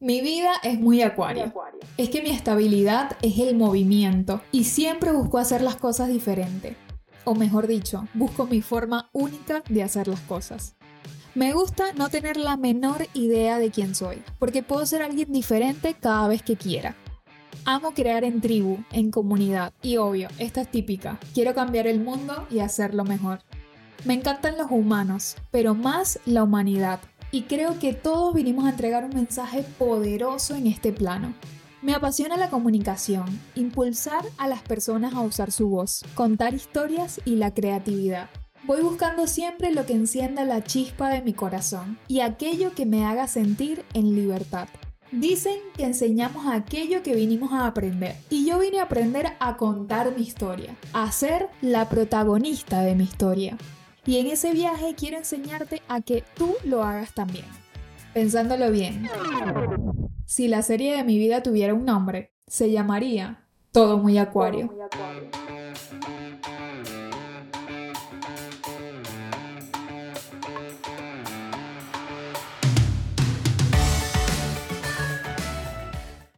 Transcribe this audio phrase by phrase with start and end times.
[0.00, 1.52] Mi vida es muy acuario.
[1.96, 6.76] Es que mi estabilidad es el movimiento y siempre busco hacer las cosas diferente.
[7.24, 10.76] O mejor dicho, busco mi forma única de hacer las cosas.
[11.34, 15.96] Me gusta no tener la menor idea de quién soy, porque puedo ser alguien diferente
[15.98, 16.94] cada vez que quiera.
[17.64, 22.46] Amo crear en tribu, en comunidad, y obvio, esta es típica, quiero cambiar el mundo
[22.52, 23.40] y hacerlo mejor.
[24.04, 27.00] Me encantan los humanos, pero más la humanidad,
[27.30, 31.34] y creo que todos vinimos a entregar un mensaje poderoso en este plano.
[31.80, 37.36] Me apasiona la comunicación, impulsar a las personas a usar su voz, contar historias y
[37.36, 38.28] la creatividad.
[38.64, 43.04] Voy buscando siempre lo que encienda la chispa de mi corazón y aquello que me
[43.04, 44.68] haga sentir en libertad.
[45.12, 50.14] Dicen que enseñamos aquello que vinimos a aprender y yo vine a aprender a contar
[50.14, 53.56] mi historia, a ser la protagonista de mi historia.
[54.08, 57.44] Y en ese viaje quiero enseñarte a que tú lo hagas también.
[58.14, 59.06] Pensándolo bien,
[60.24, 64.68] si la serie de mi vida tuviera un nombre, se llamaría Todo muy Acuario.
[64.68, 65.30] Todo muy acuario.